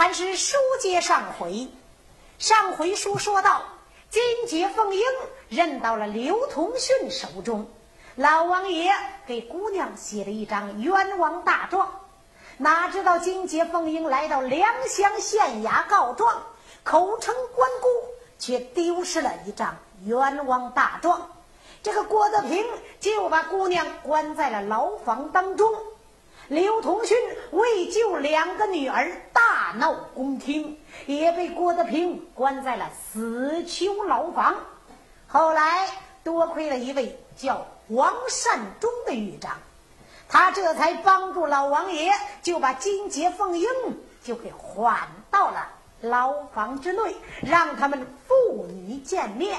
[0.00, 1.68] 还是书接上回，
[2.38, 3.60] 上回书说到，
[4.08, 5.04] 金节凤英
[5.50, 7.68] 认到了刘同训手中，
[8.14, 8.90] 老王爷
[9.26, 11.86] 给姑娘写了一张冤枉大状。
[12.56, 16.44] 哪知道金节凤英来到良乡县衙告状，
[16.82, 17.92] 口称关公，
[18.38, 21.28] 却丢失了一张冤枉大状。
[21.82, 22.66] 这个郭德平
[23.00, 25.70] 就把姑娘关在了牢房当中。
[26.50, 27.16] 刘同勋
[27.52, 34.56] 为救两个女儿，大闹宫廷，也被郭德平关在了死囚牢房。
[35.28, 35.88] 后来
[36.24, 39.58] 多亏了一位叫王善忠的狱长，
[40.28, 42.10] 他这才帮助老王爷，
[42.42, 43.68] 就把金杰凤英
[44.24, 44.98] 就给唤
[45.30, 45.68] 到了
[46.00, 49.56] 牢房之内，让他们父女见面。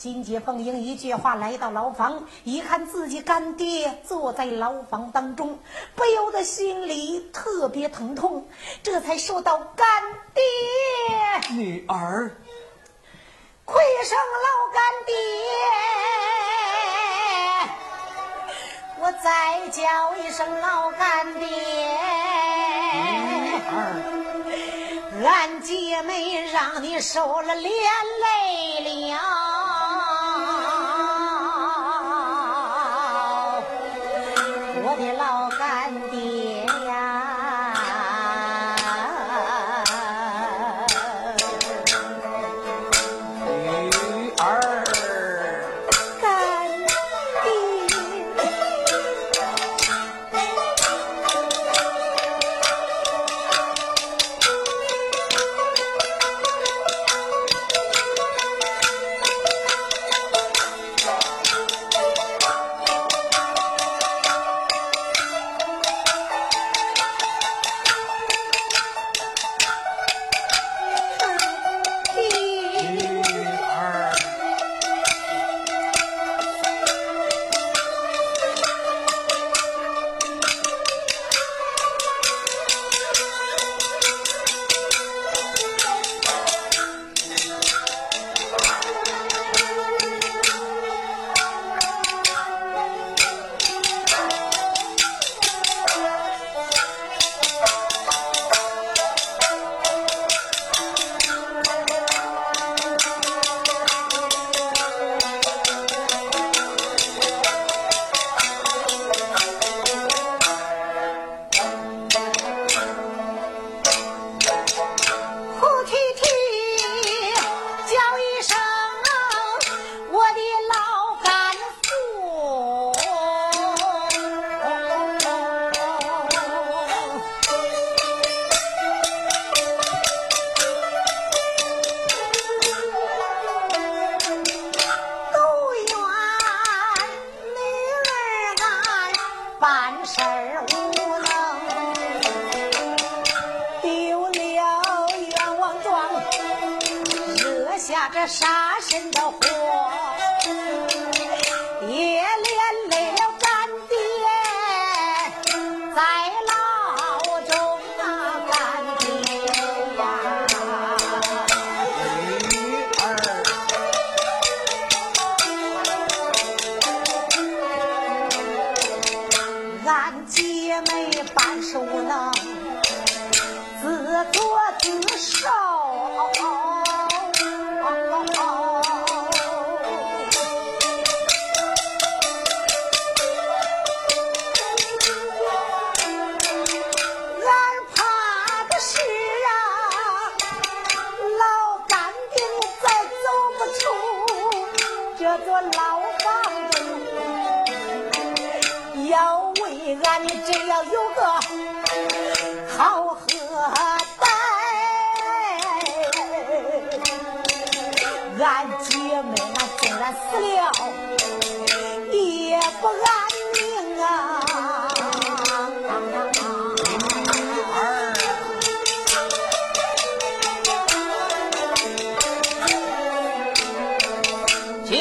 [0.00, 5.58] 金姐凤英一句话来到牢房，一看自己干爹坐在牢房当中，
[5.94, 8.48] 不由得心里特别疼痛，
[8.82, 9.86] 这才说到：“干
[10.32, 10.42] 爹，
[11.54, 12.34] 女儿，
[13.66, 14.16] 亏生
[14.46, 15.14] 老干爹，
[19.00, 21.46] 我再叫一声老干爹。
[25.22, 29.20] 俺姐妹让你受了连累了，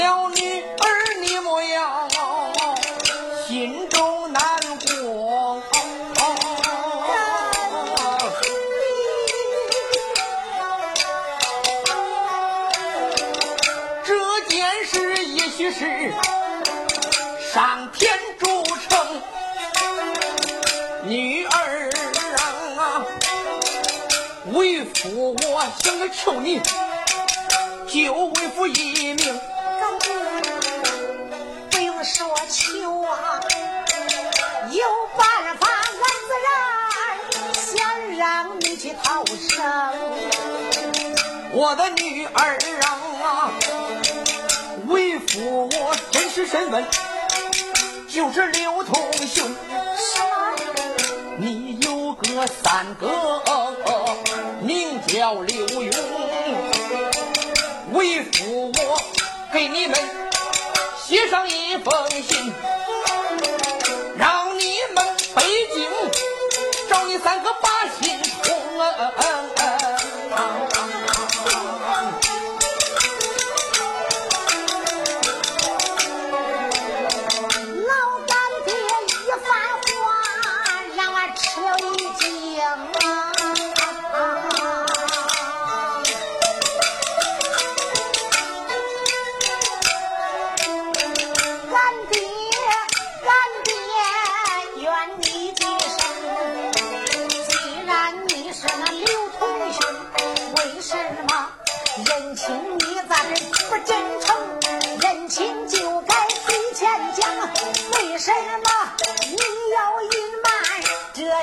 [0.10, 2.10] 小女儿你莫要
[3.46, 4.42] 心中难
[4.80, 5.62] 过
[14.04, 16.12] 这件事也许是
[17.54, 18.48] 上天注
[18.90, 19.22] 成
[21.04, 21.92] 女儿
[22.40, 23.06] 啊
[24.54, 26.60] 为父我想求你。
[41.69, 42.57] 我的女儿
[43.21, 43.51] 啊，
[44.88, 46.83] 为父我真实身份
[48.07, 49.48] 就是刘同兄。
[51.38, 53.07] 你有个三哥，
[54.62, 55.92] 名叫刘勇，
[57.92, 59.00] 为父我
[59.54, 59.95] 给你们
[61.06, 62.51] 写上一封信，
[64.18, 65.06] 让你们
[65.36, 65.44] 北
[65.75, 65.88] 京
[66.89, 67.69] 找你三哥把
[68.01, 68.60] 信通。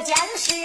[0.07, 0.56] 坚持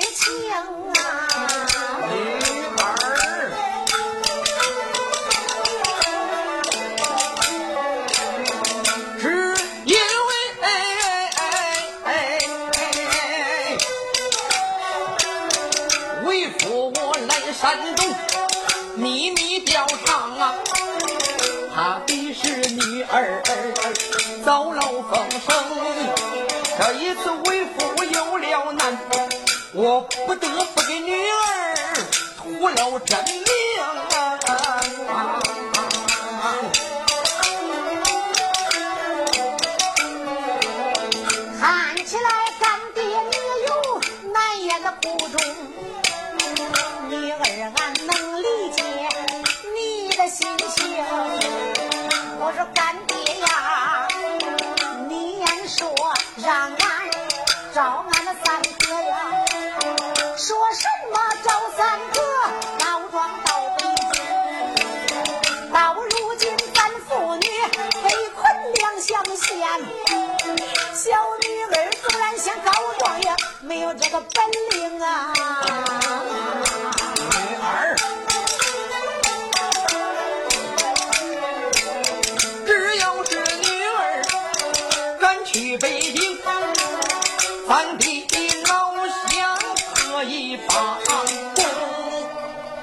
[90.31, 91.65] 可以帮工。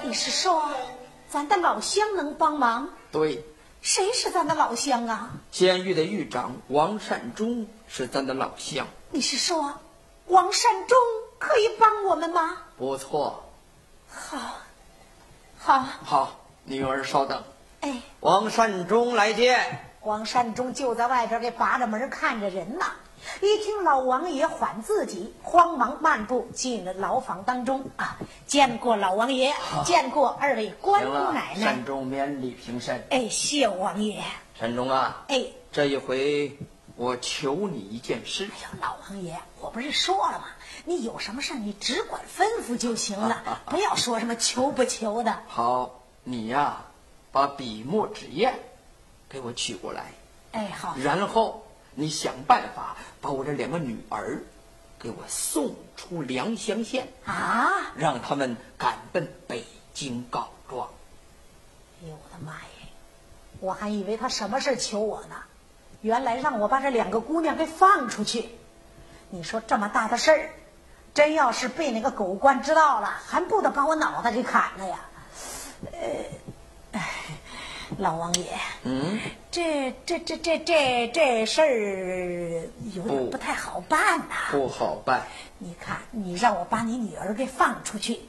[0.02, 0.70] 你是说
[1.30, 2.90] 咱的老乡能帮忙？
[3.10, 3.42] 对，
[3.80, 5.30] 谁是咱的老乡啊？
[5.50, 8.86] 监狱的狱长王善忠是咱的老乡。
[9.10, 9.72] 你是说
[10.26, 10.98] 王善忠
[11.38, 12.58] 可以帮我们吗？
[12.76, 13.42] 不错，
[14.10, 14.38] 好，
[15.58, 17.42] 好，好，女儿稍等，
[17.80, 19.86] 哎，王善忠来见。
[20.02, 22.84] 王善忠就在外边给扒着门看着人呢。
[23.40, 28.18] 一听老王爷唤自己，慌忙漫步进了牢房当中啊！
[28.46, 31.84] 见过老王爷，见过二位官姑奶，奶陈。
[31.84, 33.04] 忠免礼平身。
[33.10, 34.22] 哎，谢王爷。
[34.58, 36.58] 陈忠啊，哎，这一回
[36.96, 38.44] 我求你一件事。
[38.44, 40.44] 哎呀，老王爷，我不是说了吗？
[40.84, 45.42] 你有什么事儿你只管吩咐就行了， 不要说什么求不求的。
[45.46, 46.84] 好，你呀，
[47.30, 48.54] 把笔墨纸砚
[49.28, 50.06] 给我取过来，
[50.52, 54.42] 哎，好，然后你想办法把我这两个女儿
[54.98, 57.68] 给我送出良乡县，啊！
[57.94, 60.88] 让他们赶奔北京告状。
[62.02, 62.60] 哎呦我的妈呀！
[63.60, 65.34] 我还以为他什么事儿求我呢，
[66.00, 68.48] 原来让我把这两个姑娘给放出去。
[69.30, 70.50] 你说这么大的事儿，
[71.12, 75.00] 真要是被那个狗官知道了，还不得把我脑袋给砍了呀？
[75.92, 75.98] 呃，
[76.92, 77.10] 哎，
[77.96, 78.44] 老王爷，
[78.82, 79.18] 嗯，
[79.50, 85.22] 这这这这这这事儿有点不不太好办呐、不好办。
[85.58, 88.20] 你看，你让我把你女儿给放出去，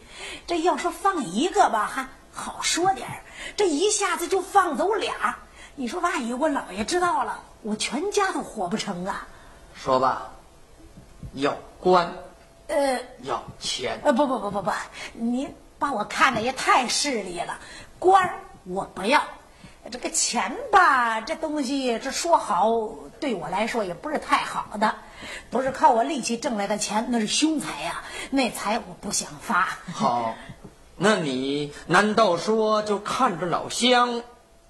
[0.48, 3.22] 这要说放一个吧，还好说点儿；
[3.56, 5.38] 这一下子就放走俩，
[5.76, 9.28] 你说万一我姥爷知道了，我全家都活不成啊！
[9.76, 10.32] 说吧，
[11.34, 12.12] 要官，
[12.68, 14.72] 呃要钱，呃，不不不不不，
[15.14, 17.60] 您把我看的也太势利了。
[18.00, 19.22] 官儿我不要，
[19.92, 22.70] 这个钱吧，这东西这说好
[23.20, 24.96] 对我来说也不是太好的，
[25.50, 29.78] 不是靠我力气挣来的钱，那是凶财呀、那财我不想发。
[29.94, 30.36] 好，
[30.96, 34.22] 那你难道说就看着老乡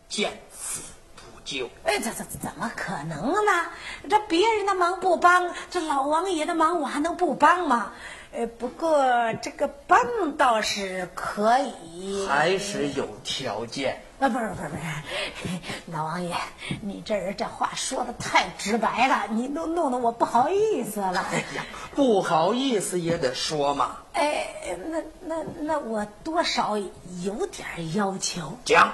[0.07, 0.81] 见死
[1.15, 1.69] 不救？
[1.83, 3.67] 哎，这这怎么可能呢？
[4.09, 7.91] 这别人的忙不帮，这老王爷的忙我还能不帮吗？
[8.31, 9.03] 呃，不过
[9.41, 12.27] 这个帮倒是可以。
[12.27, 14.01] 还是有条件？
[14.19, 16.35] 啊，不是不是不是，老王爷，
[16.81, 21.25] 你这人这话说的太直白了，你弄弄得我不好意思了。
[21.31, 23.95] 哎呀，不好意思也得说嘛。
[24.11, 24.47] 哎，
[24.89, 28.57] 那那那我多少有点要求。
[28.65, 28.93] 讲，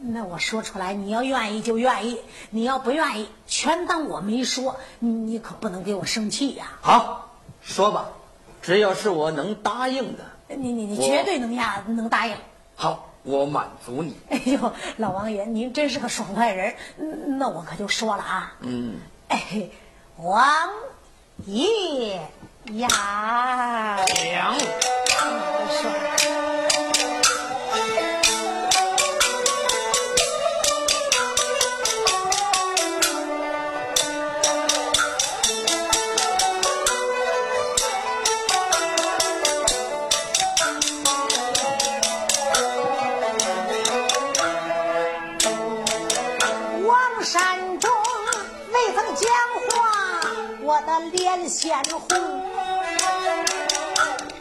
[0.00, 2.18] 那我说出来，你要愿意就愿意，
[2.50, 4.76] 你要不愿意，全当我没说。
[4.98, 7.30] 你你可不能给我生气呀、好，
[7.62, 8.08] 说吧，
[8.62, 12.36] 只要是我能答应的，你你你绝对能呀，能答应。
[12.74, 14.16] 好，我满足你。
[14.30, 16.74] 哎呦，老王爷，您真是个爽快人。
[16.98, 18.96] 嗯那我可就说了啊，嗯，
[19.28, 19.68] 哎，
[20.16, 20.42] 王
[21.46, 22.20] 爷
[22.72, 22.88] 呀，
[24.06, 24.54] 讲，
[25.68, 25.90] 说
[50.70, 52.08] 我的脸鲜红。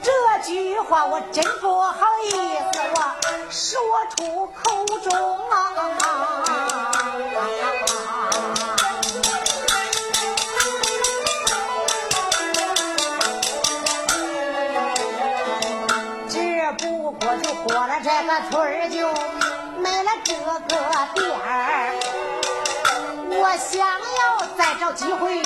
[0.03, 0.11] 这
[0.43, 2.29] 句话我真不好意
[2.71, 2.97] 思，我
[3.49, 3.81] 说
[4.15, 5.09] 出口中
[5.49, 5.73] 啊。
[16.29, 16.37] 只
[16.77, 19.07] 不过就过了这个村儿，就
[19.81, 21.97] 没了这个店儿。
[23.31, 25.41] 我想要再找机会，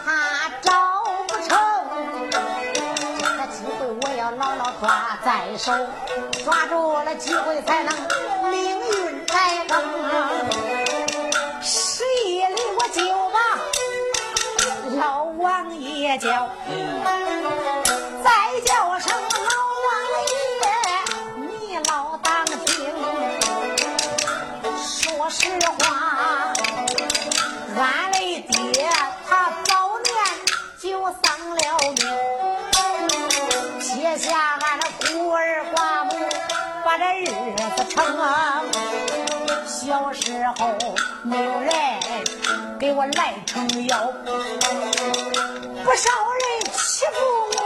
[0.00, 0.72] 恐怕找
[1.28, 1.58] 不成。
[3.18, 5.72] 这个机会我要牢牢抓在手，
[6.42, 7.94] 抓住了机会才能
[8.50, 9.78] 命运来更。
[11.60, 13.38] 十一里我就把
[14.98, 16.48] 老王爷叫，
[39.66, 40.68] 小时候
[41.22, 41.72] 没有人
[42.78, 44.12] 给我来撑腰，
[45.84, 47.18] 不少人欺负
[47.56, 47.60] 我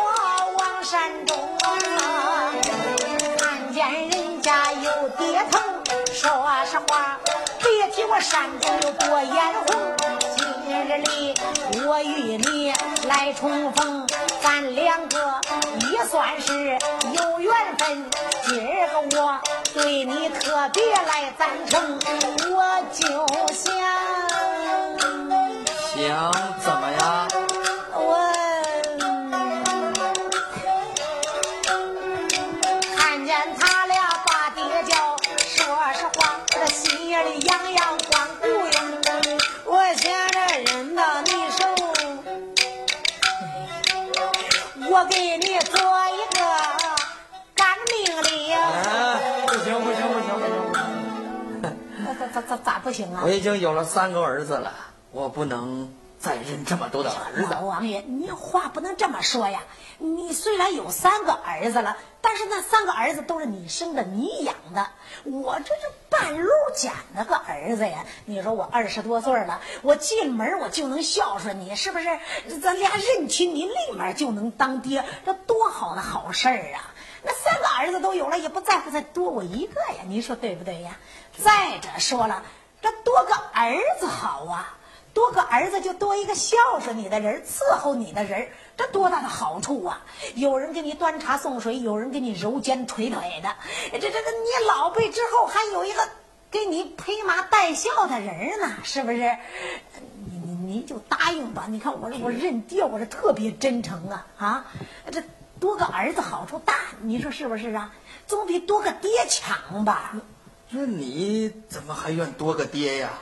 [0.58, 2.52] 往山中啊，
[3.38, 5.60] 看见人家有爹疼，
[6.12, 6.30] 说
[6.70, 7.18] 实话，
[7.58, 9.94] 别提我山中有多眼红。
[10.36, 11.34] 今日里
[11.86, 12.72] 我与你
[13.06, 14.06] 来重逢，
[14.40, 15.40] 咱两个
[15.92, 16.78] 也算是
[17.12, 18.10] 有缘分。
[18.44, 19.40] 今儿个我
[19.74, 21.98] 对你特别来赞成，
[22.54, 23.02] 我就
[23.52, 23.74] 想
[25.96, 26.73] 想
[52.34, 53.30] 咋咋咋咋不行啊我？
[53.30, 54.72] 已经有了三个儿子了，
[55.12, 57.48] 我不能再认这么多的儿子。
[57.48, 59.60] 老王爷，你话不能这么说呀！
[59.98, 64.88] 你虽然有三个儿子了，但是那三个儿子都是你生的，你养的。
[65.22, 68.04] 我这是半路捡了个儿子呀！
[68.24, 72.06] 你说我二十多岁了，我进门我就能孝顺你，是不是？
[72.60, 76.90] 咱俩认亲，你立马就能当爹，这多好的好事儿啊！
[77.22, 80.02] 那三个儿子都有了，也不在乎再多我一个呀？
[80.08, 80.98] 您说对不对呀？
[81.42, 82.42] 再者说了，
[82.80, 84.78] 这多个儿子好啊！
[85.12, 90.02] 多个儿子就多一个孝顺你的人，伺候你的人，这多大的好处啊！
[90.34, 93.54] 有人给你端茶送水，有人给你揉肩捶腿的，
[93.92, 96.08] 这这这你老辈之后还有一个
[96.50, 99.36] 给你陪马带孝的人呢，是不是？
[100.26, 101.66] 你你你就答应吧！
[101.68, 104.64] 你看我这我认爹，我这特别真诚啊啊！
[105.12, 105.22] 这
[105.60, 107.92] 多个儿子好处大，你说是不是啊？
[108.26, 110.16] 总比多个爹强吧？
[110.76, 113.12] 那你怎么还愿多个爹呀？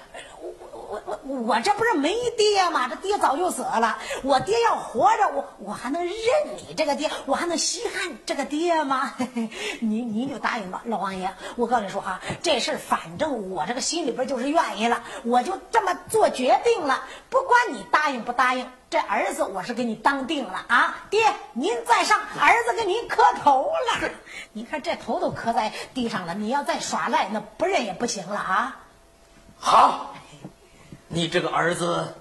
[0.93, 2.87] 我我我这不是没爹吗？
[2.87, 3.99] 这爹早就死了。
[4.23, 6.15] 我爹要活着，我我还能认
[6.57, 9.15] 你这个爹，我还能稀罕这个爹吗？
[9.81, 11.35] 你您就答应吧，老王爷。
[11.57, 17.05] 我告诉你说哈，这事儿反正我这个心里边就是愿意了，我就这么做决定了。
[17.31, 21.07] 不管你答应不答应，这儿子我是给你当定了啊！
[21.09, 24.11] 爹，您再上，儿子给您磕头了。
[24.53, 28.77] 你看这头都磕在地上了，你要再耍赖，那不认也不行了啊！
[29.59, 30.15] 好，
[31.15, 32.15] 你这个儿子，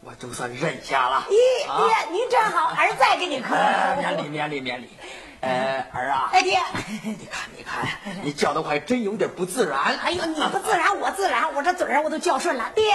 [0.00, 1.26] 我就算认下了。
[1.28, 1.32] 咦，
[1.66, 3.54] 爹，您真好， 儿再给你磕。
[3.98, 4.88] 免礼，免礼，免礼。
[5.40, 6.58] 呃，儿啊，哎爹，
[7.04, 7.86] 你看，你看，
[8.22, 9.78] 你叫的还真有点不自然。
[9.98, 12.70] 哎呦，你不自然， 我自然，我这嘴儿我都叫顺了。
[12.74, 12.94] 爹，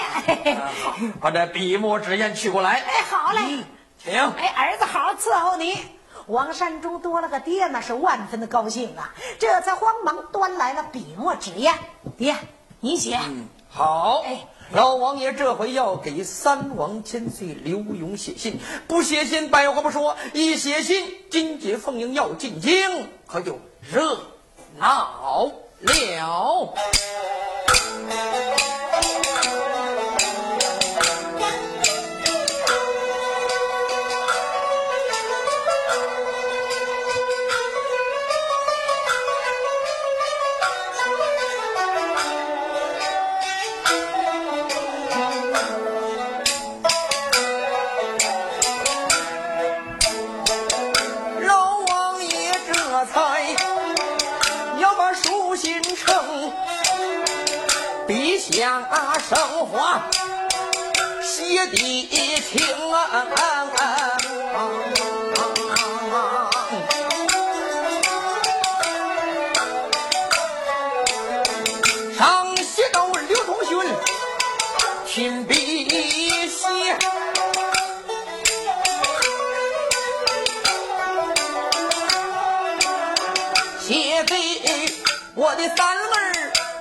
[0.82, 2.80] 好，把这笔墨纸砚取过来。
[2.80, 3.64] 哎，好嘞，
[4.04, 4.12] 请。
[4.12, 5.78] 哎，儿子好好伺候你。
[6.26, 9.14] 王山中多了个爹，那是万分的高兴啊！
[9.38, 11.78] 这才慌忙端来了笔墨纸砚。
[12.18, 12.36] 爹，
[12.80, 13.20] 你写。
[13.76, 14.24] 好，
[14.72, 24.20] 老王爷这回要给三王千岁刘勇写信，不写信百话不说，一写信金姐凤英要进京，可就热
[24.78, 25.52] 闹
[25.88, 26.74] 了。
[58.64, 60.10] 下生花
[61.22, 61.76] 写的
[62.50, 63.28] 清啊，
[72.18, 73.78] 上写到刘通勋
[75.06, 76.64] 亲笔写，
[83.82, 84.34] 写给
[85.36, 86.02] 我的三儿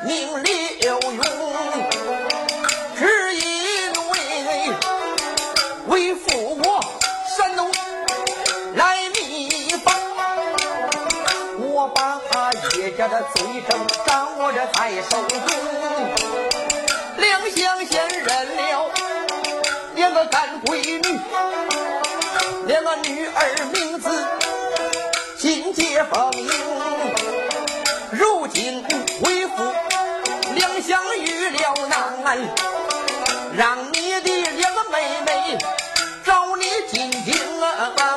[0.05, 0.92] 命刘
[13.03, 15.41] 他的罪证掌握着在手中，
[17.17, 18.91] 两相县认了
[19.97, 21.19] 两个干闺女，
[22.69, 24.25] 两个女儿名字
[25.37, 26.49] 金洁凤英，
[28.13, 28.85] 如今
[29.23, 29.65] 为父
[30.55, 31.75] 两相遇了
[32.23, 32.39] 难，
[33.57, 35.59] 让你的两个妹妹
[36.25, 38.12] 找你进京啊！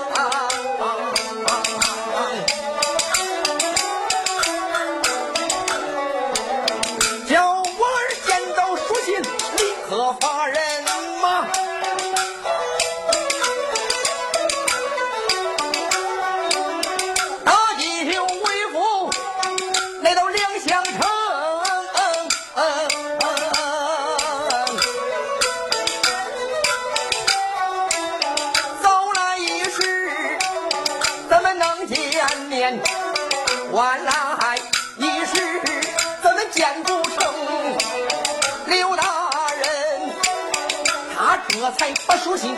[41.78, 42.58] 才把书信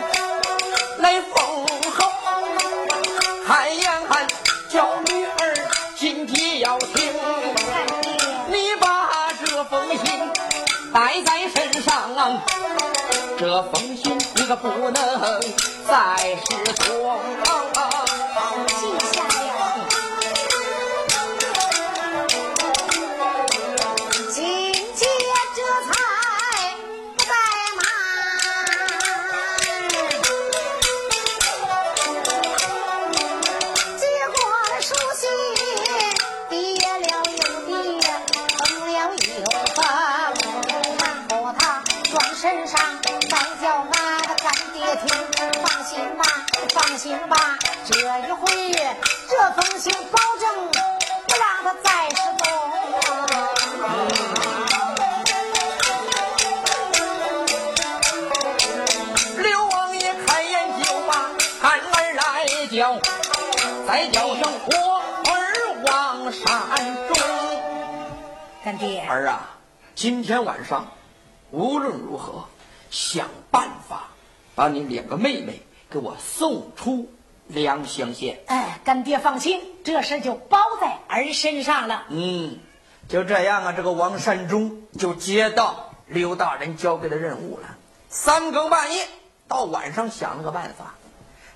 [0.98, 2.12] 来封好，
[3.46, 4.26] 看眼看
[4.68, 5.54] 叫女儿
[5.96, 7.12] 今天要听，
[8.48, 10.30] 你把这封信
[10.92, 12.40] 带在身上，
[13.38, 15.40] 这封信你可不能
[15.88, 17.18] 再失踪。
[48.26, 48.72] 一回
[49.28, 50.48] 这封信保证
[51.26, 52.42] 不让他再失踪。
[59.40, 61.30] 刘王爷开眼就把
[61.62, 62.98] 干儿来叫，
[63.86, 64.72] 再叫声我
[65.30, 65.32] 儿
[65.86, 66.46] 王山
[67.08, 67.16] 中。
[68.64, 69.56] 干爹儿啊，
[69.94, 70.88] 今天晚上
[71.52, 72.44] 无论如何
[72.90, 74.08] 想办法
[74.56, 75.62] 把你两个妹妹。
[75.90, 77.10] 给我送出
[77.48, 78.38] 两相县。
[78.46, 82.04] 哎，干爹放心，这事就包在儿身上了。
[82.08, 82.58] 嗯，
[83.08, 87.76] 就这样啊，这个王善忠就接到刘大人交给的任务了。
[88.08, 89.06] 三更半夜
[89.48, 90.94] 到晚上想了个办法，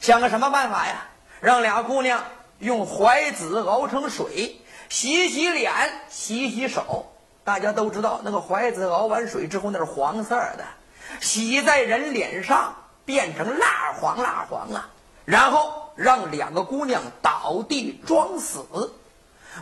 [0.00, 1.08] 想个什么办法呀？
[1.40, 2.22] 让俩姑娘
[2.58, 5.72] 用槐子熬成水，洗洗脸，
[6.08, 7.12] 洗洗手。
[7.44, 10.64] 大家都知道，那个槐子熬完水之后那是黄色的，
[11.20, 14.88] 洗在人脸上变成蜡黄蜡黄啊。
[15.24, 18.64] 然后让两个姑娘倒地装死。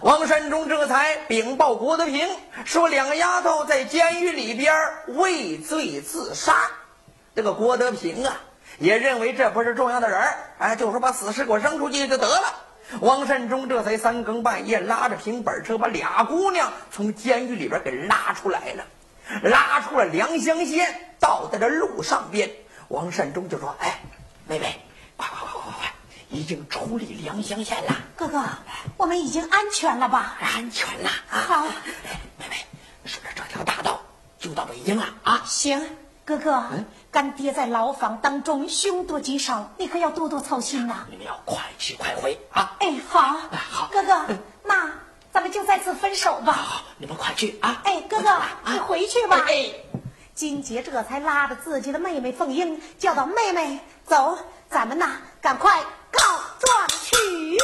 [0.02, 2.28] 王善忠这才禀报郭德平，
[2.64, 4.74] 说两个丫头在监狱里边
[5.08, 6.54] 畏罪自杀。
[7.34, 8.40] 这个郭德平啊，
[8.78, 10.20] 也认为这不是重要的人
[10.58, 12.54] 哎，就说把死尸给我扔出去就得了。
[13.00, 18.84] 王善忠这才三更半夜拉着平板车，把俩姑娘从监狱里边给拉出来了，
[19.42, 22.50] 拉出了良乡县，倒在这路上边。
[22.88, 24.00] 王善忠就说：“哎，
[24.48, 24.80] 妹妹，
[25.20, 25.92] 快快快快快！”
[26.30, 28.42] 已经出离良乡县了，哥哥，
[28.96, 30.36] 我们已经安全了吧？
[30.40, 31.38] 安全了啊。
[31.40, 31.62] 好，
[32.38, 32.64] 妹妹，
[33.04, 34.00] 顺着这条大道
[34.38, 35.42] 就到北京了啊！
[35.44, 36.64] 行，哥哥，
[37.10, 41.04] 干爹在牢房当中凶多吉少，你可要多多操心呐。
[41.10, 42.76] 你们要快去快回啊！
[42.78, 44.24] 哎，好，好，哥哥，
[44.62, 44.88] 那
[45.32, 46.52] 咱们就在此分手吧。
[46.52, 47.80] 好，你们快去啊！
[47.82, 49.44] 哎，哥哥，你回去吧。
[49.48, 49.72] 哎，
[50.40, 54.38] 金杰这才拉着自己的妹妹凤英，叫到：“妹妹，走，
[54.70, 56.18] 咱们呐，赶快。”告
[56.58, 57.58] 状去。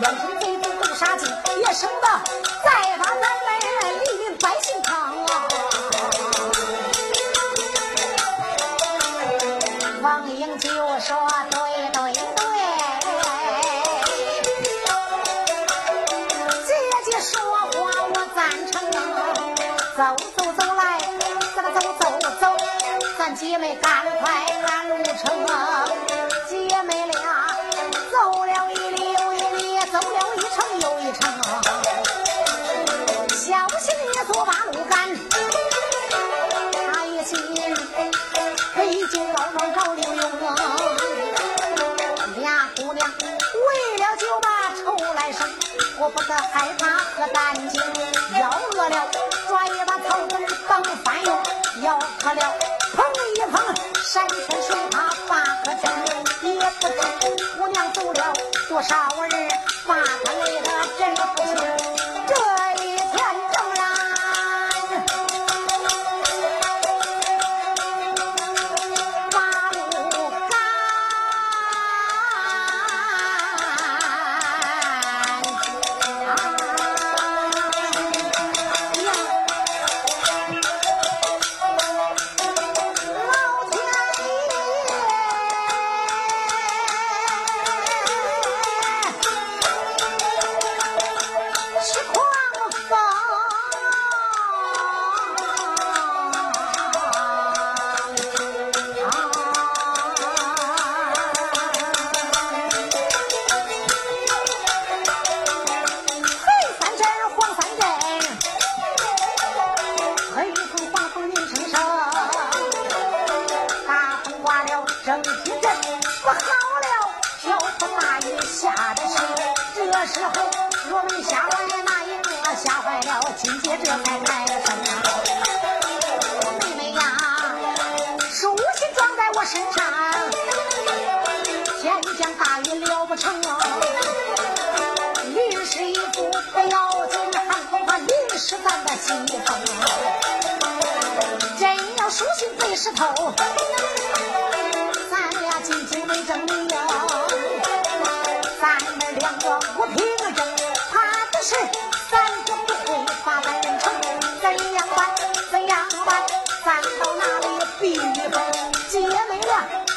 [0.00, 0.06] 姐
[52.38, 53.74] 要渴了。
[54.02, 55.84] 山泉水塔八个针，
[56.42, 56.98] 也不知
[57.58, 58.32] 姑娘走了
[58.68, 58.96] 多少
[59.28, 59.48] 日，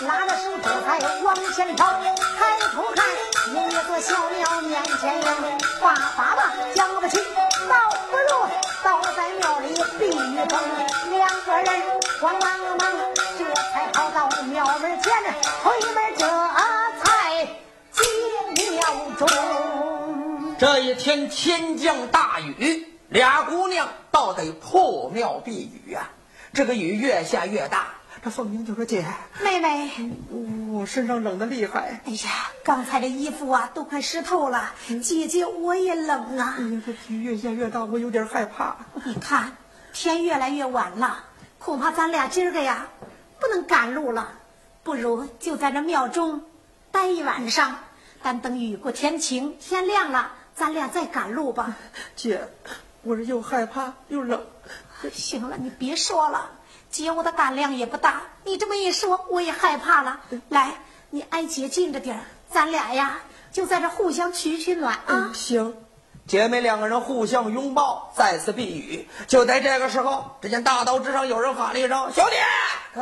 [0.02, 1.94] 俩拉着手这才往前跑，
[2.38, 3.06] 抬头看
[3.54, 7.22] 有一座小庙面前迎，爸爸爸讲不清，
[7.70, 7.76] 倒
[8.10, 8.50] 不如
[8.84, 10.60] 倒在庙里避雨风。
[11.12, 11.82] 两个人
[12.20, 12.92] 慌忙忙，
[13.38, 15.14] 这才跑到庙门前，
[15.62, 16.28] 推门这
[17.04, 17.46] 才
[17.92, 18.82] 进庙
[19.20, 20.56] 中。
[20.58, 26.10] 这一天天降大雨，俩姑娘倒得破庙避雨呀、
[26.54, 27.88] 这个雨越下越大，
[28.24, 29.04] 这凤英就说：“姐，
[29.42, 29.92] 妹妹，
[30.72, 32.02] 我身上冷的厉害。
[32.06, 36.56] 哎呀，刚才这衣服啊都快湿透了，姐姐我也冷啊。
[36.60, 38.76] 哎呀，这雨越下越大，我有点害怕。
[39.06, 39.58] 你看
[39.92, 41.24] 天越来越晚了，
[41.58, 42.90] 恐怕咱俩今儿个呀
[43.40, 44.34] 不能赶路了，
[44.84, 46.44] 不如就在这庙中
[46.92, 47.80] 待一晚上，
[48.22, 51.76] 但等雨过天晴，天亮了，咱俩再赶路吧。
[52.16, 52.48] 姐，
[53.02, 54.46] 我是又害怕又冷。
[55.12, 56.52] 行了，你别说了，
[56.92, 60.20] 姐我的胆量也不大，你这么一说，我也害怕了。
[60.50, 60.76] 来，
[61.10, 63.20] 你挨姐近着点儿，咱俩呀
[63.52, 65.02] 就在这互相取取暖啊。
[65.08, 65.74] 嗯，行。
[66.28, 69.10] 姐妹两个人互相拥抱，再次避雨。
[69.28, 72.36] 就在这个时候，只见大道之上有人喊了一声：“小姐！”
[72.94, 73.02] 哥，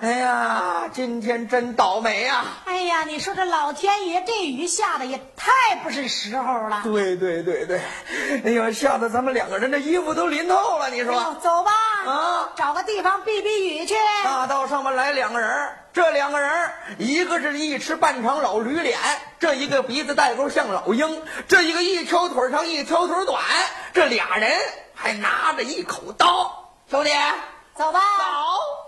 [0.00, 6.82] 哎呀，今天真倒霉呀、哎呀，你说这老天爷这雨下的也太不是时候了。
[6.84, 7.80] 对对对对，
[8.44, 10.90] 哎呀，吓得咱们两个人的衣服都淋透了。
[10.90, 11.72] 你说，走吧，
[12.06, 13.94] 啊找个地方避避雨去。
[14.22, 18.98] 大道上面来两个人，这两个人，一个是一尺半长老驴脸，
[19.40, 23.42] 这一个鼻子带钩像老鹰，这一个一条腿长一条腿短，
[23.92, 24.56] 这俩人
[24.94, 26.72] 还拿着一口刀。
[26.90, 27.10] 兄弟，
[27.76, 28.79] 走吧，走走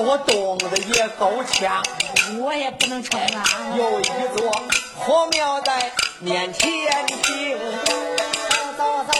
[0.00, 1.82] 我冻得也够呛。
[2.38, 3.42] 我也不能冲啊！
[3.76, 4.04] 有一
[4.36, 4.62] 座
[4.94, 7.94] 火庙在面前停，走
[8.76, 9.12] 走走，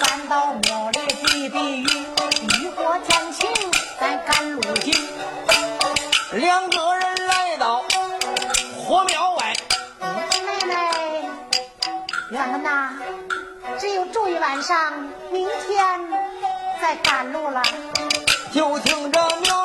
[0.00, 1.84] 咱到庙里避避雨，
[2.62, 3.50] 雨过天晴，
[4.00, 4.94] 咱赶路行。
[6.32, 7.84] 两个人来到
[8.78, 9.54] 火庙外，
[10.00, 10.06] 妹
[10.66, 10.74] 妹，
[12.32, 12.94] 咱们呐，
[13.78, 14.92] 只有住一晚上，
[15.30, 16.00] 明天
[16.80, 17.62] 再赶路了。
[18.52, 19.63] 就听着庙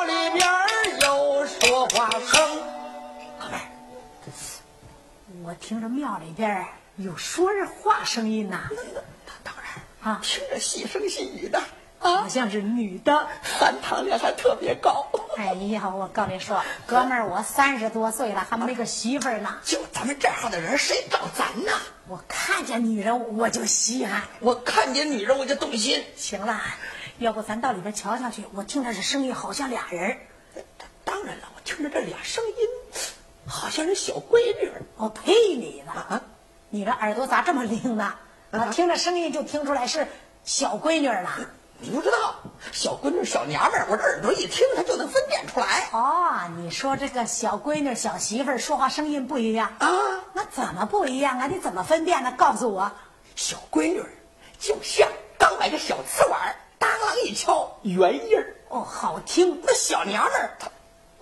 [5.42, 8.68] 我听着庙里边儿有说人话声音呐、
[9.42, 11.62] 当然啊听着细声细语的，
[11.98, 13.26] 好像是女的。
[13.42, 15.06] 含糖量还特别高。
[15.38, 19.58] 哎呀，我告你说，哥们儿，我三十多岁了，还没个媳妇儿呢。
[19.64, 21.72] 就咱们这样的人，谁找咱呢？
[22.06, 24.24] 我看见女人我就稀罕。
[24.40, 26.04] 我看见女人我就动心。
[26.16, 26.60] 行了，
[27.18, 28.44] 要不咱到里边瞧瞧去？
[28.52, 30.18] 我听着这声音好像俩人儿。
[31.04, 32.54] 当然了，我听着这俩声音，
[33.50, 34.72] 好像是小闺女。
[34.96, 36.22] 我呸你的！
[36.70, 38.14] 你这耳朵咋这么灵呢？
[38.52, 40.06] 我听着声音就听出来是
[40.44, 41.28] 小闺女了。
[41.82, 42.34] 你不知道，
[42.72, 45.88] 小闺女、小娘们儿，我这耳朵一听，她就能分辨出来。
[45.92, 49.88] 哦，你说这个小闺女、小媳妇儿说话声音不一样啊？
[50.34, 51.46] 那怎么不一样啊？
[51.46, 52.32] 你怎么分辨呢？
[52.36, 52.92] 告诉我。
[53.34, 54.04] 小闺女
[54.58, 55.08] 就像
[55.38, 59.58] 刚买个小瓷碗，当啷一敲，圆音儿哦，好听。
[59.64, 60.68] 那小娘们儿她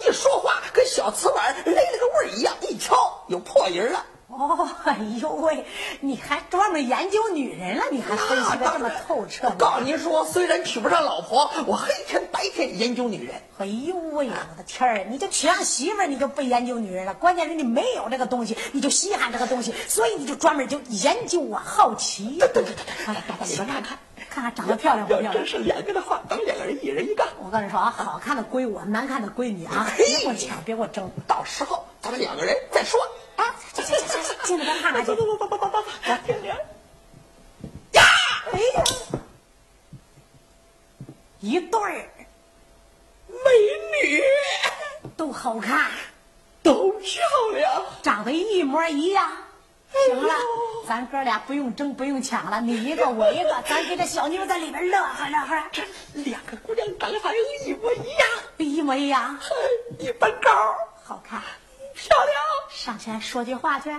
[0.01, 4.05] 一说话，跟小瓷碗勒了个味儿一样，一敲有破音了。
[4.29, 5.65] 哦，哎呦喂，
[6.01, 7.85] 你还专门研究女人了？
[7.91, 9.49] 你还分析的这么透彻？
[9.49, 13.35] 我告诉您说，虽然娶不上老婆，我黑天白天研究女人。
[13.59, 15.07] 哎呦喂，我的天儿！
[15.11, 17.15] 你就娶上媳妇儿，你就不研究女人了。
[17.15, 22.37] 关键是你没有这个东西，你就稀罕这个东西，所以你就专门就研究啊，好奇。
[22.39, 23.99] 对对对对，来，到里边看看，
[24.39, 25.35] 看看长得漂亮不漂亮？
[25.35, 27.27] 真是两个的话，咱们两个人一人一个。
[27.43, 29.91] 我跟你说啊，好看的归我，难看的归你啊！
[29.97, 31.11] 别给我抢，别给我争。
[31.27, 33.01] 到时候咱们两个人再说
[33.35, 33.45] 啊。
[34.45, 35.07] 进里边看看去。
[35.09, 35.83] 走走走走走走，
[36.25, 36.51] 听听。
[37.93, 38.03] 呀！
[38.53, 38.85] 哎呀，
[41.41, 42.09] 一对儿
[43.27, 43.37] 美
[44.05, 44.23] 女，
[45.17, 45.91] 都好看，
[46.63, 47.23] 都漂
[47.55, 49.29] 亮，长得一模一样。
[49.93, 50.35] 行了，
[50.87, 55.65] 咱哥俩不用争，不用抢了，你一个我一个， 咱给这小妞在里边乐呵乐呵。
[55.73, 59.39] 这两个姑娘长得好像一模一样，一模一样，
[59.99, 60.51] 一般高，
[61.05, 61.43] 好看，
[61.95, 62.35] 漂亮。
[62.71, 63.91] 上前说句话去。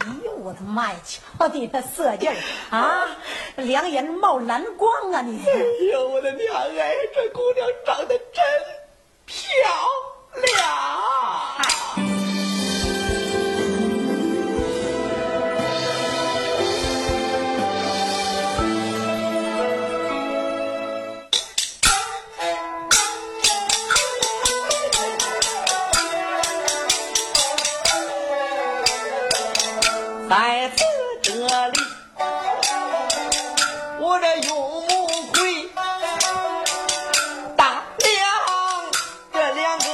[0.00, 0.98] 哎呦，我的妈呀！
[1.38, 2.34] 瞧你那色劲儿
[2.70, 3.06] 啊，
[3.56, 5.22] 两眼冒蓝光啊！
[5.22, 5.50] 你，哎
[5.92, 8.44] 呦，我的娘哎，这姑娘长得真
[9.24, 9.38] 漂
[10.34, 11.00] 亮。
[30.28, 30.82] 在此
[31.22, 31.32] 这
[31.68, 31.78] 里，
[34.00, 35.68] 我这用木魁
[37.56, 38.10] 大量
[39.32, 39.84] 这两个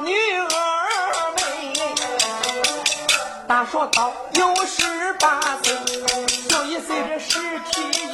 [0.00, 0.50] 女儿
[1.36, 1.40] 妹，
[3.46, 5.74] 大说高有十八岁，
[6.48, 7.38] 就一岁这十
[7.70, 8.13] 七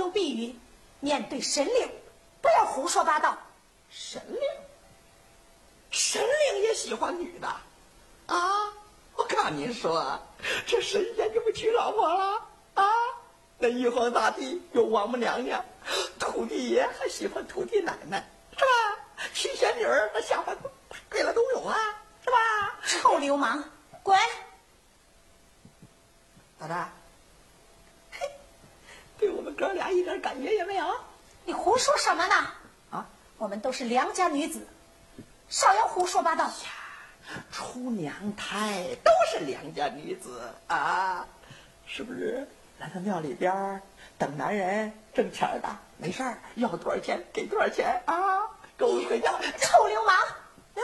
[0.00, 0.56] 在这庙中避雨，
[1.00, 1.90] 面对神灵，
[2.40, 3.36] 不要胡说八道。
[3.90, 4.40] 神灵，
[5.90, 7.46] 神灵也喜欢女的
[8.26, 8.72] 啊！
[9.14, 10.18] 我看您说，
[10.66, 12.42] 这神仙就不娶老婆了
[12.74, 12.84] 啊？
[13.58, 15.62] 那玉皇大帝有王母娘娘，
[16.18, 18.70] 土地爷还喜欢土地奶奶，是吧？
[19.34, 20.56] 七仙女儿那下凡
[21.10, 21.76] 给了都有啊，
[22.24, 22.36] 是吧？
[22.86, 23.62] 臭流氓，
[24.02, 24.18] 滚！
[26.58, 26.99] 老大，嘿，对我们
[29.60, 30.86] 哥俩一点感觉也没有
[31.44, 32.34] 你胡说什么呢？
[32.90, 33.06] 啊？
[33.36, 34.66] 我们都是良家女子，
[35.50, 36.50] 少要胡说八道。
[37.52, 41.26] 出娘胎都是良家女子啊，
[41.86, 42.48] 是不是？
[42.78, 43.82] 来到庙里边儿
[44.16, 48.40] 等男人挣钱的，没事儿要多少钱给多少钱啊？
[48.78, 49.30] 够回家。
[49.58, 50.16] 臭流氓！
[50.16, 50.82] 啊，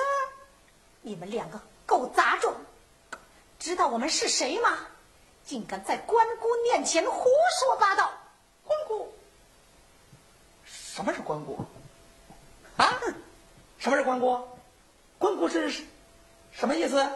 [1.01, 2.53] 你们两个狗杂种，
[3.59, 4.77] 知道我们是谁吗？
[5.47, 8.13] 竟敢在关公面前胡说八道！
[10.97, 11.63] 什么是关谷？
[12.79, 12.99] 啊？
[13.77, 14.41] 什么是关谷？
[15.19, 15.71] 关谷是
[16.53, 17.07] 什么意思？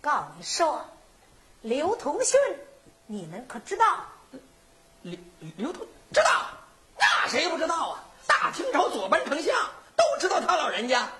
[0.00, 0.84] 告诉你说，
[1.60, 2.38] 刘同训，
[3.08, 3.84] 你们可知道？
[5.02, 5.18] 刘
[5.56, 6.46] 刘同知道，
[7.00, 8.04] 那谁不知道啊？
[8.28, 9.52] 大清朝左班丞相
[9.96, 11.10] 都知道他老人家。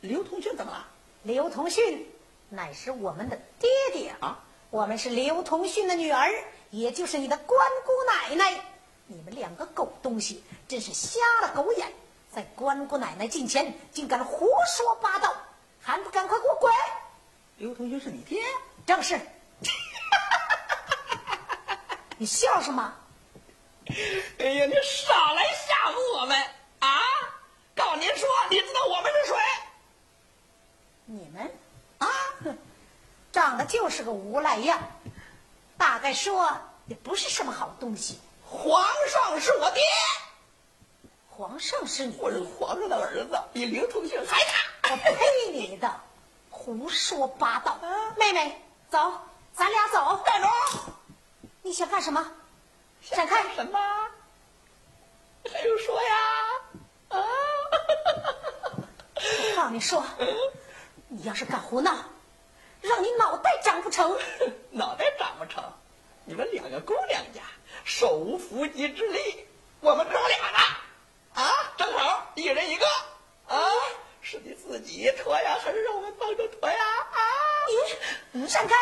[0.00, 0.84] 刘同训怎么了？
[1.22, 2.12] 刘同训
[2.48, 4.42] 乃是我们的爹爹啊！
[4.70, 6.32] 我们是刘同训的女儿，
[6.70, 7.48] 也就是你的关
[7.86, 8.73] 姑奶奶。
[9.06, 11.92] 你们两个狗东西，真是瞎了狗眼，
[12.32, 15.36] 在关姑奶奶近前竟敢胡说八道，
[15.80, 16.72] 还不赶快给我滚！
[17.58, 18.42] 刘同学是你爹？
[18.86, 19.20] 正是。
[22.16, 22.94] 你笑什么？
[24.38, 26.42] 哎呀，你少来吓唬我们
[26.78, 26.88] 啊！
[27.74, 29.34] 告诉您说，你知道我们是谁？
[31.04, 31.54] 你们
[31.98, 32.08] 啊，
[33.30, 34.80] 长得就是个无赖样，
[35.76, 38.18] 大概说也不是什么好东西。
[38.54, 39.82] 皇上是我爹，
[41.28, 44.52] 皇上是你，我是皇上的儿子，比刘同学还大。
[44.90, 45.92] 我呸你的，
[46.50, 47.76] 胡说八道！
[48.16, 49.12] 妹妹，走，
[49.52, 50.22] 咱俩走。
[50.24, 50.48] 站住！
[51.62, 52.24] 你想干什么？
[53.02, 53.42] 闪开！
[53.54, 53.78] 什么？
[55.52, 56.16] 还用说呀？
[57.08, 57.18] 啊！
[59.16, 60.04] 我告诉你说，
[61.08, 61.92] 你要是敢胡闹，
[62.80, 64.16] 让你脑袋长不成。
[64.70, 65.62] 脑袋长不成？
[66.24, 67.42] 你们两个姑娘家。
[67.84, 69.46] 手无缚鸡之力，
[69.80, 70.58] 我们哥俩呢？
[71.34, 72.86] 啊，正好一人一个
[73.48, 73.60] 啊！
[74.22, 76.76] 是你自己脱呀，还是让我们帮着脱呀？
[76.76, 77.20] 啊！
[78.32, 78.74] 你闪开，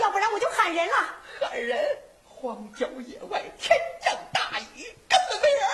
[0.00, 0.94] 要不然我就喊人了。
[1.40, 1.98] 喊人！
[2.24, 5.68] 荒郊野外，天降大雨，根本没人，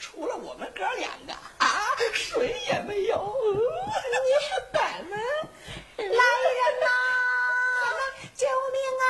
[0.00, 3.36] 除了我们哥两个啊，谁也没有。
[3.46, 5.18] 你是咱们
[5.96, 6.86] 来人呐！
[8.34, 9.06] 救命啊！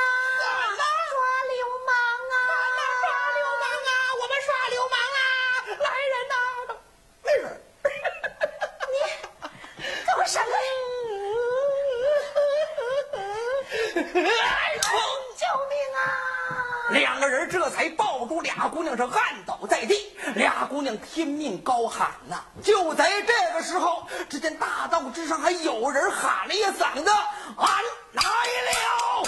[15.33, 15.99] 救命啊！
[16.91, 20.15] 两个人这才抱住俩姑娘，是按倒在地。
[20.35, 22.43] 俩姑娘拼命高喊呐！
[22.63, 27.09] 就在这个时候，只见大道之上还有人喊了一嗓子
[27.57, 27.67] ：“俺
[28.13, 29.23] 来了！”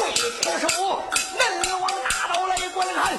[0.00, 1.02] 魏廷守，
[1.38, 3.18] 人往大道来观看。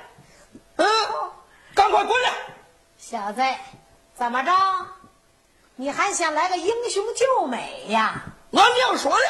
[0.81, 1.31] 嗯，
[1.75, 2.33] 赶快滚来！
[2.97, 3.41] 小子，
[4.15, 4.51] 怎么着？
[5.75, 8.21] 你还想来个英雄救美呀？
[8.53, 9.25] 俺娘说的，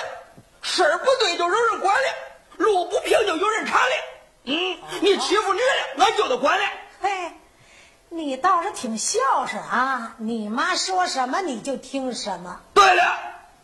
[0.62, 2.08] 事儿不对就有人管了，
[2.58, 3.96] 路不平就有人铲了。
[4.46, 5.60] 嗯，你欺负女
[5.98, 6.66] 的，俺就得管了。
[7.02, 7.34] 嘿，
[8.10, 10.16] 你倒是挺孝顺啊！
[10.18, 12.62] 你妈说什么你就听什么。
[12.74, 13.04] 对了，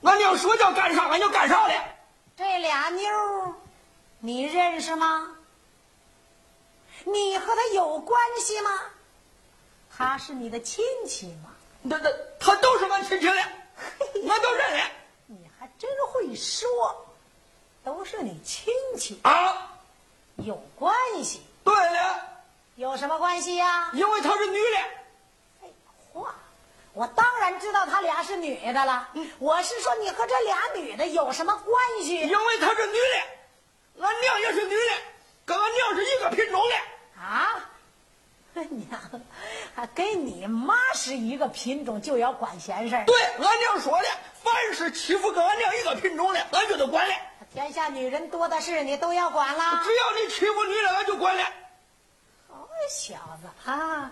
[0.04, 1.74] 俺娘说叫干啥俺就干啥了。
[2.36, 3.56] 这俩妞，
[4.20, 5.28] 你认识吗？
[7.12, 8.82] 你和他有关系吗？
[9.96, 11.56] 他是你的亲戚吗？
[11.82, 14.84] 那那他都是俺亲戚的，俺都认了。
[15.28, 16.68] 你还真会说，
[17.84, 19.78] 都是你亲戚啊，
[20.36, 20.94] 有关
[21.24, 21.42] 系。
[21.64, 22.22] 对了，
[22.76, 23.90] 有什么关系呀？
[23.94, 24.78] 因为她是女的。
[25.62, 25.74] 废
[26.12, 26.36] 话，
[26.94, 29.10] 我当然知道他俩是女的了。
[29.40, 32.16] 我是说，你和这俩女的有什么关系？
[32.20, 34.94] 因为她是女的，俺娘也是女的，
[35.46, 36.76] 跟俺娘是一个品种的。
[37.20, 37.50] 啊？
[38.54, 39.00] 娘，
[39.76, 43.06] 还跟你妈是一个品种，就要管闲事儿。
[43.06, 44.08] 对，俺娘说的，
[44.44, 47.14] 凡是欺负跟俺娘一个品种的，俺就得管了。
[47.54, 49.84] 天下女人多的是，你都要管了。
[49.84, 51.44] 只要你欺负女人，俺就管了。
[52.50, 54.12] 好小子啊，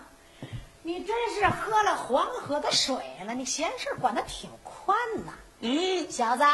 [0.82, 2.94] 你真是喝了黄河的水
[3.26, 5.32] 了，你闲事管的挺宽呐。
[5.58, 6.44] 嗯，小子，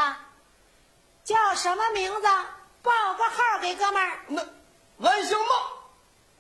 [1.25, 2.29] 叫什么名字？
[2.83, 4.19] 报个号给哥们儿。
[4.29, 4.43] 那
[5.07, 5.47] 俺姓孟，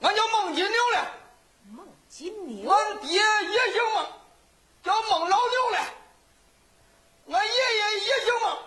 [0.02, 0.98] 俺叫孟金牛嘞。
[1.70, 2.70] 孟金牛。
[2.70, 4.06] 俺爹也姓孟，
[4.82, 5.78] 叫孟老牛嘞。
[7.30, 8.58] 俺爷爷也姓孟，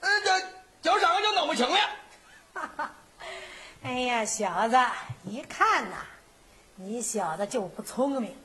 [0.00, 0.40] 呃，这
[0.80, 1.90] 叫啥就弄不清了。
[2.54, 2.94] 哈哈，
[3.82, 4.76] 哎呀，小子，
[5.24, 5.96] 一看呐，
[6.76, 8.36] 你小子就不聪明。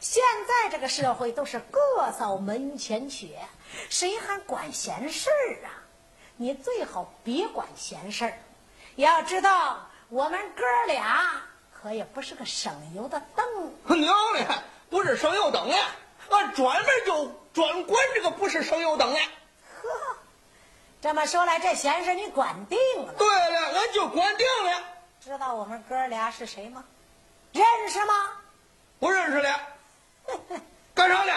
[0.00, 3.38] 现在这个社会都是各扫门前雪，
[3.90, 5.70] 谁还管闲事儿啊？
[6.36, 8.38] 你最好别管闲事儿。
[8.96, 11.42] 要知道，我们哥俩
[11.72, 13.98] 可也不是个省油的灯。
[13.98, 14.46] 娘嘞，
[14.88, 15.76] 不是省油灯嘞，
[16.30, 19.20] 俺专门就专管这个不是省油灯嘞。
[19.82, 20.16] 呵，
[21.02, 23.12] 这么说来，这闲事你管定了。
[23.14, 24.84] 对了，俺就管定了。
[25.20, 26.84] 知道我们哥俩是谁吗？
[27.52, 28.14] 认识吗？
[29.00, 29.60] 不认识了。
[30.94, 31.32] 干啥呢？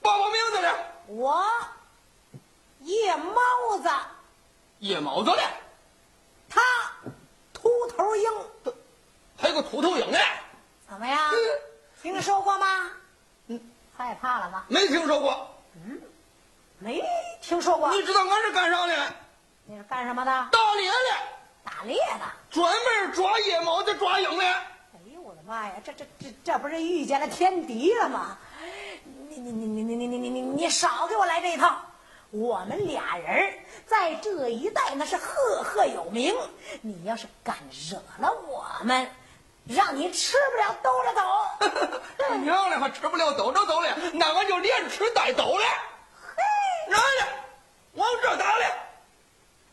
[0.00, 0.72] 报报名字呢。
[1.08, 1.44] 我
[2.78, 3.90] 夜猫子。
[4.78, 5.42] 夜猫子的。
[6.48, 6.60] 他
[7.64, 8.30] 秃头鹰。
[9.38, 10.18] 还有个秃头鹰呢。
[10.86, 11.18] 怎么样？
[12.02, 12.66] 听说过吗？
[13.46, 13.60] 嗯。
[13.96, 14.66] 害怕了吧？
[14.68, 15.48] 没听说过。
[15.74, 15.98] 嗯。
[16.78, 17.02] 没
[17.40, 17.90] 听说过。
[17.94, 19.14] 你知道俺是干啥的？
[19.64, 20.30] 你是干什么的？
[20.30, 20.94] 打猎的。
[21.64, 22.26] 打猎的。
[22.50, 24.44] 专门抓野猫的、抓鹰的。
[24.44, 25.72] 哎呦我的妈呀！
[25.82, 28.36] 这这这这不是遇见了天敌了吗？
[29.30, 31.80] 你你你你你你你你你你少给我来这一套！
[32.34, 33.54] 我们俩人
[33.86, 36.34] 在这一带那是赫赫有名。
[36.80, 39.08] 你要是敢惹了我们，
[39.68, 42.02] 让你吃不了兜着走。
[42.42, 45.64] 娘嘞，还吃不了兜着走了，那俺就连吃带兜了。
[46.34, 46.42] 嘿，
[46.90, 47.32] 来了，
[47.92, 48.64] 往这打了。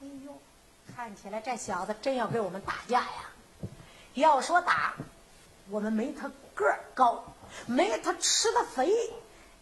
[0.03, 0.39] 哎呦，
[0.95, 3.67] 看起来这小子真要跟我们打架呀！
[4.13, 4.93] 要说打，
[5.71, 7.23] 我们没他个儿高，
[7.65, 8.93] 没他吃的肥，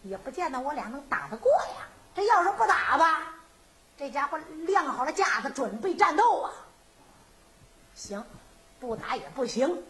[0.02, 1.88] 也不见得我俩能打得过呀。
[2.20, 3.32] 这要是不打吧，
[3.98, 6.52] 这家伙亮好了架子，准备战斗啊！
[7.94, 8.22] 行，
[8.78, 9.82] 不打也不行，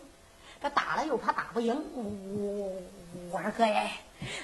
[0.62, 1.74] 这打了又怕打不赢。
[1.92, 3.90] 我我说哥耶，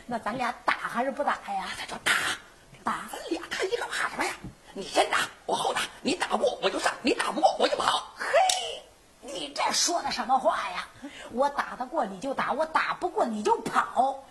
[0.04, 1.68] 那咱俩打还是不打呀？
[1.78, 2.12] 那就打，
[2.82, 4.34] 打咱俩他一个怕什么呀？
[4.74, 8.04] 你先打，我后打，你打过我就上，你打不过我就跑。
[8.16, 8.26] 嘿，
[9.20, 10.88] 你这说的什么话呀？
[11.30, 14.24] 我打得过你就打，我打不过你就跑，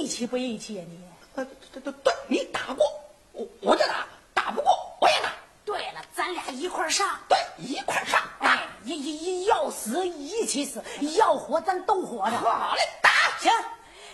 [0.00, 1.06] 义气不义气呀你？
[1.44, 2.86] 对对对对，你打过
[3.32, 5.30] 我我就打，打不过我也打。
[5.64, 7.18] 对了，咱俩一块上。
[7.28, 8.20] 对，一块上。
[8.40, 10.82] 哎，一一一要死一起死，
[11.16, 12.36] 要活咱都活着。
[12.38, 13.52] 好嘞，打行。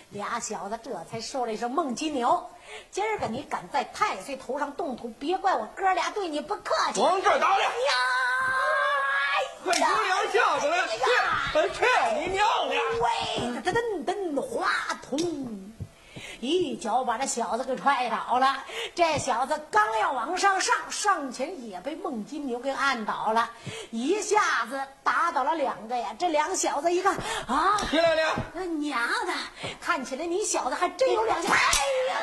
[0.09, 2.49] 俩小子这才说了一声：“孟金牛，
[2.91, 7.63] 今儿个你敢在太岁头上动土，别怪我哥俩对你不客气。”往这打了。
[7.63, 7.69] 呀！
[9.63, 9.87] 快有两
[10.31, 11.85] 下子了，去，去
[12.19, 12.75] 你娘的！
[13.01, 13.07] 喂，
[13.63, 14.69] 噔噔噔，滑
[15.01, 15.17] 通。
[16.43, 18.57] 一脚把这小子给踹倒了，
[18.93, 23.49] 这小子刚要往上上，上前也被孟金牛给按倒了，
[23.91, 26.13] 一下子打倒了两个呀！
[26.19, 27.15] 这两小子一看
[27.47, 29.33] 啊，起来了，娘的，
[29.79, 31.57] 看起来你小子还真有两下，哎
[32.09, 32.17] 呀，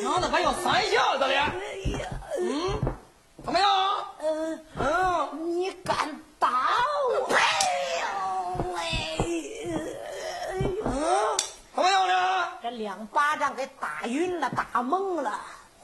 [0.00, 2.08] 娘的还有三下子了，哎呀，
[2.40, 2.80] 嗯，
[3.44, 3.68] 怎么样？
[4.18, 4.85] 嗯嗯，
[12.76, 15.40] 两巴掌给打晕了，打懵了，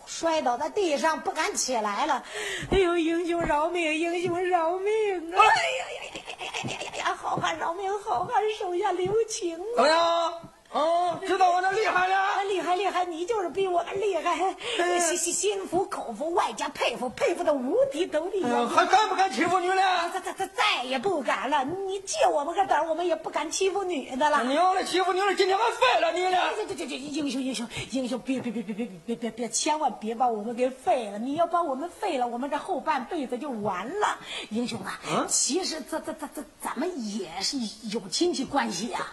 [0.07, 2.22] 摔倒在地上，不敢起来了。
[2.70, 5.38] 哎呦，英雄饶命，英雄饶命啊！
[5.40, 7.14] 哎呀呀呀呀呀呀呀呀！
[7.14, 9.76] 好汉饶命，好汉手下留情啊！
[9.76, 10.32] 怎么样？
[10.73, 12.45] 哦，知道我那厉害了？
[12.49, 14.57] 厉害厉害，你就是比我们厉害，
[14.99, 18.43] 心心心服口服，外加佩服，佩服的五体投地。
[18.43, 19.77] 还敢不敢欺负女的？
[20.12, 21.62] 再再再再也不敢了。
[21.64, 24.43] 你借我们个胆，我们也不敢欺负女的了。
[24.45, 26.55] 你要来欺负女的，今天还废了你了！
[26.57, 31.18] 这这这这英雄英雄英雄，别别别别别别别别，千万别把我们给废了！
[31.18, 34.18] 你要把我们废了，我们这后半辈子就完了。
[34.49, 34.99] 英雄啊，
[35.29, 37.59] 其实这这这这咱们也是
[37.93, 39.07] 有亲戚关系呀。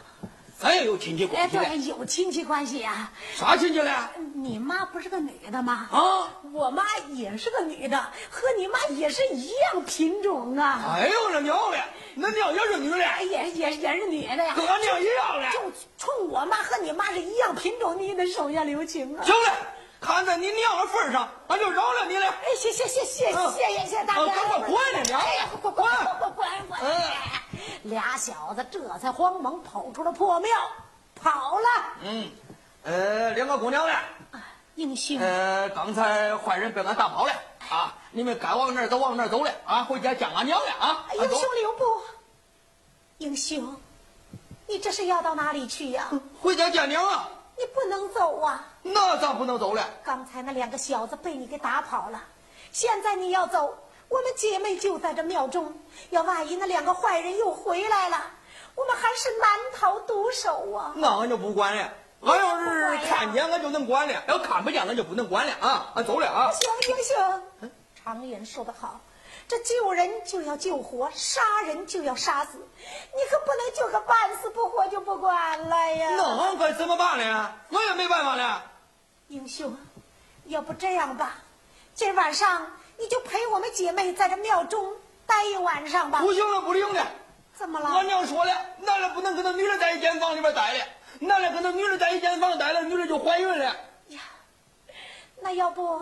[0.61, 3.09] 咱也有亲戚关系，哎对，有亲戚关系呀。
[3.33, 3.91] 啥亲戚嘞？
[4.35, 5.87] 你妈不是个女的吗？
[5.89, 6.83] 啊，我妈
[7.13, 7.97] 也是个女的，
[8.29, 10.83] 和你妈也是一样品种啊。
[10.97, 11.81] 哎呦，这娘嘞，
[12.13, 15.47] 那娘也是女的，也也也是女的呀，和俺娘一样嘞。
[15.53, 15.59] 就
[15.97, 19.23] 冲我妈和你妈是一样品种，你也得手下留情啊。
[19.23, 19.51] 行嘞，
[19.99, 22.27] 看在你娘的份上，俺就饶了你了。
[22.27, 24.27] 哎，谢谢谢谢谢谢谢大哥。
[24.27, 25.21] 赶快滚你娘！
[25.61, 25.85] 滚滚
[26.19, 26.79] 滚滚滚！
[27.83, 30.49] 俩小子这才慌忙跑出了破庙，
[31.15, 31.65] 跑了。
[32.01, 32.31] 嗯，
[32.83, 33.93] 呃，两个姑娘呢？
[34.75, 35.19] 英雄。
[35.19, 37.33] 呃，刚才坏人被俺打跑了
[37.69, 37.93] 啊！
[38.11, 39.83] 你们该往哪儿走往哪儿走了啊！
[39.83, 41.05] 回家见俺娘了啊！
[41.13, 42.01] 英雄留步。
[43.17, 43.75] 英雄，
[44.65, 46.09] 你这是要到哪里去呀？
[46.41, 47.27] 回家见娘啊！
[47.57, 48.65] 你不能走啊！
[48.81, 49.87] 那咋不能走了？
[50.03, 52.21] 刚才那两个小子被你给打跑了，
[52.71, 53.77] 现在你要走。
[54.07, 55.71] 我们姐妹就在这庙中，
[56.09, 58.19] 要万一那两个坏人又回来了，
[58.73, 60.93] 我们还是难逃毒手啊！
[60.95, 65.91] 那俺就不管了，俺要是看见俺就能管了，要看不见俺就不能管了啊！
[65.93, 66.49] 俺走了啊！
[66.53, 67.71] 行行行，
[68.03, 68.99] 常言说得好，
[69.49, 76.09] 这救人就要救活，杀人就要杀死，你可不能就个半死不活就不管了呀！
[76.15, 77.51] 那俺该怎么办呢？
[77.69, 78.63] 我也没办法了。
[79.29, 79.75] 英雄，
[80.45, 81.37] 要不这样吧，
[81.95, 82.71] 今晚上。
[82.99, 84.93] 你就陪我们姐妹在这庙中
[85.25, 86.19] 待一晚上吧。
[86.19, 87.07] 不行了，不灵了。
[87.55, 87.89] 怎么了？
[87.89, 90.85] 俺娘说了，男的不能跟那女的在一间房里边待了，
[91.19, 93.65] 男的跟那女的在一间房待了，女的就怀孕了。
[94.09, 94.19] 呀，
[95.39, 96.01] 那要不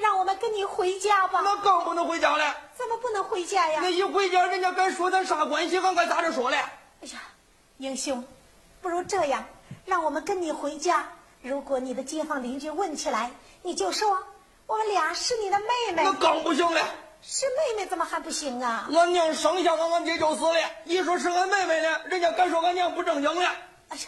[0.00, 1.40] 让我们跟你回家吧？
[1.44, 2.56] 那更不能回家了。
[2.76, 3.80] 怎么不能回家呀？
[3.82, 5.78] 那一回家，人家该说咱啥关系？
[5.78, 6.56] 俺该咋着说嘞？
[7.02, 7.20] 哎呀，
[7.78, 8.24] 英雄，
[8.80, 9.44] 不如这样，
[9.84, 11.08] 让我们跟你回家。
[11.42, 13.30] 如果你的街坊邻居问起来，
[13.62, 14.18] 你就说。
[14.66, 16.80] 我们俩是你的妹妹，那更不行了。
[17.22, 18.88] 是妹妹怎么还不行啊？
[18.94, 20.54] 俺娘生下俺，俺爹就死了。
[20.84, 23.50] 一说是俺妹妹呢，人家敢说俺娘不正经了。
[23.88, 24.02] 哎呀，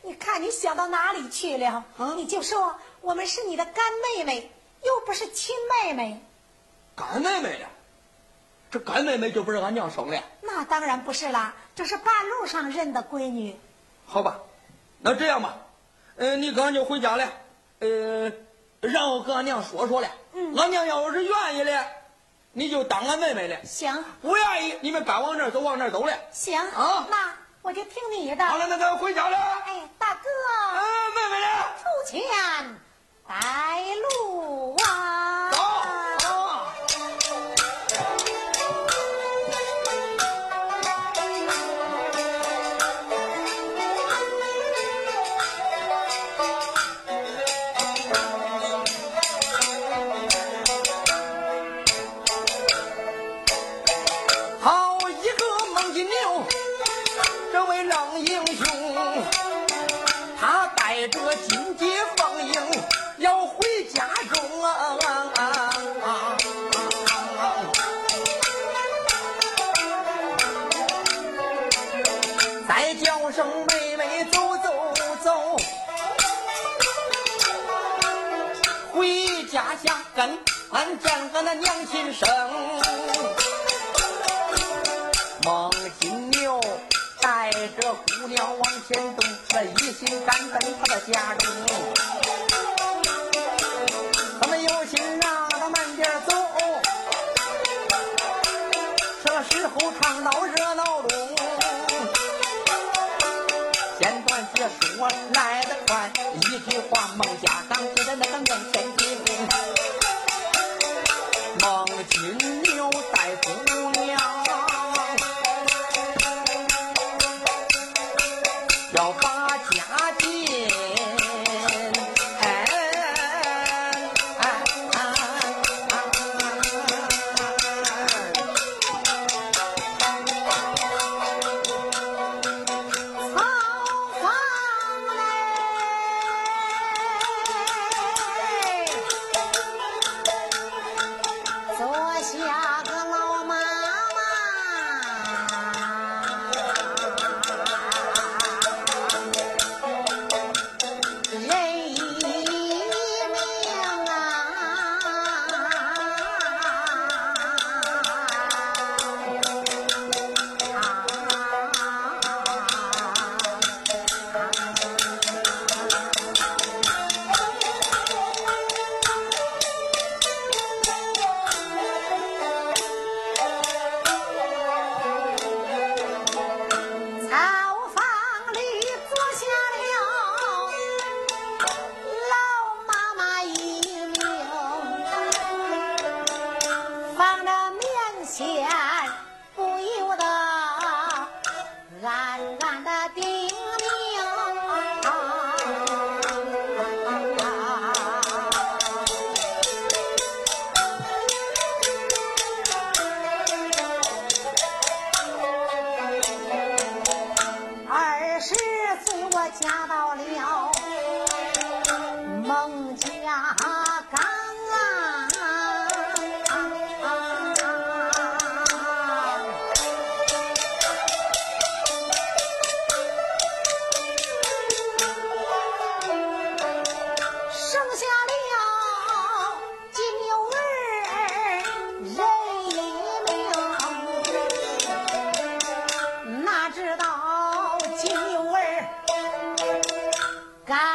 [0.00, 1.84] 你看你想到哪里去了？
[1.98, 3.84] 啊，你就说我们是你的干
[4.16, 4.50] 妹妹，
[4.82, 5.54] 又不是亲
[5.84, 6.20] 妹妹。
[6.94, 7.68] 干妹妹呀？
[8.70, 10.22] 这干妹妹就不是俺娘生的？
[10.42, 13.56] 那当然不是啦，这是半路上认的闺女。
[14.06, 14.38] 好吧，
[15.00, 15.56] 那这样吧，
[16.16, 17.32] 呃，你刚就回家了，
[17.80, 18.32] 呃。
[18.82, 20.08] 然后跟俺娘说说了，
[20.56, 21.86] 俺娘要是愿意的，
[22.52, 23.64] 你就当俺妹妹了。
[23.64, 26.12] 行，不愿意，你们该往哪走往哪走了。
[26.30, 28.44] 行啊，那我就听你的。
[28.44, 29.36] 好了，那咱回家了。
[29.36, 30.20] 哎，大哥。
[30.78, 30.82] 啊，
[31.14, 31.46] 妹妹呢？
[31.80, 32.78] 出钱
[33.26, 33.34] 带
[34.20, 34.55] 路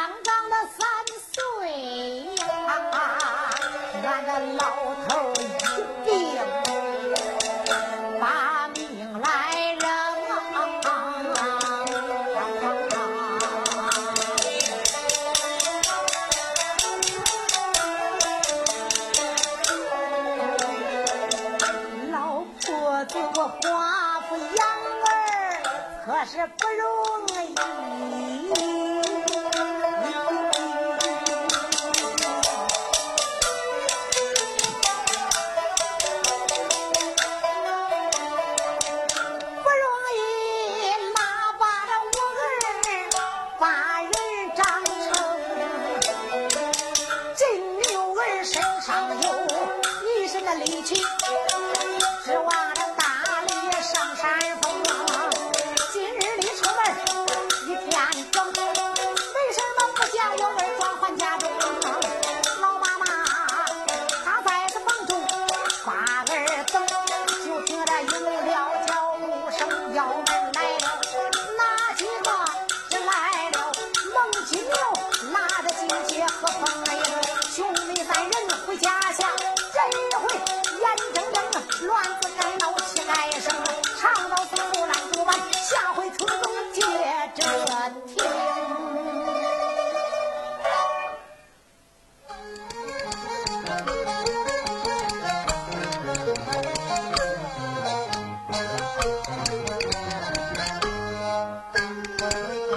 [0.02, 0.84] 刚刚的三
[1.32, 2.42] 岁呀，
[4.02, 4.60] 俺那老
[5.06, 5.41] 头。